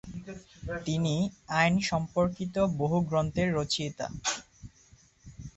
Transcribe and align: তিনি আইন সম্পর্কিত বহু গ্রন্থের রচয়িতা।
তিনি 0.85 1.15
আইন 1.51 1.73
সম্পর্কিত 1.89 2.55
বহু 2.79 2.97
গ্রন্থের 3.09 3.49
রচয়িতা। 3.57 4.07